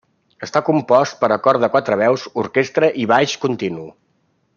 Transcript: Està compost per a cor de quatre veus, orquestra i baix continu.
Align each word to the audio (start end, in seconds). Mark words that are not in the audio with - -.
Està 0.45 0.61
compost 0.69 1.19
per 1.19 1.29
a 1.35 1.37
cor 1.47 1.59
de 1.63 1.69
quatre 1.75 1.97
veus, 2.03 2.23
orquestra 2.45 2.91
i 3.05 3.07
baix 3.13 3.37
continu. 3.45 3.87